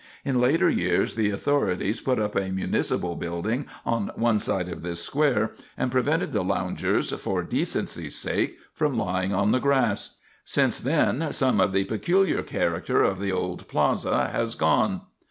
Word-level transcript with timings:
In 0.25 0.41
later 0.41 0.67
years 0.67 1.13
the 1.13 1.29
authorities 1.29 2.01
put 2.01 2.17
up 2.17 2.33
a 2.35 2.49
municipal 2.49 3.15
building 3.15 3.67
on 3.85 4.09
one 4.15 4.39
side 4.39 4.67
of 4.67 4.81
this 4.81 4.99
square 5.03 5.51
and 5.77 5.91
prevented 5.91 6.33
the 6.33 6.41
loungers, 6.43 7.11
for 7.11 7.43
decency's 7.43 8.15
sake, 8.15 8.57
from 8.73 8.97
lying 8.97 9.31
on 9.31 9.51
the 9.51 9.59
grass. 9.59 10.17
Since 10.43 10.79
then 10.79 11.31
some 11.33 11.61
of 11.61 11.71
the 11.71 11.83
peculiar 11.83 12.41
character 12.41 13.03
of 13.03 13.19
the 13.19 13.31
old 13.31 13.67
plaza 13.67 14.29
has 14.33 14.55
gone. 14.55 15.01